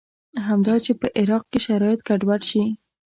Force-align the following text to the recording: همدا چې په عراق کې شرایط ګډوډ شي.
همدا 0.47 0.75
چې 0.85 0.91
په 0.99 1.07
عراق 1.19 1.43
کې 1.51 1.59
شرایط 1.67 1.99
ګډوډ 2.07 2.41
شي. 2.49 2.63